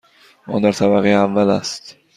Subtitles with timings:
[0.47, 1.95] آن در طبقه اول است.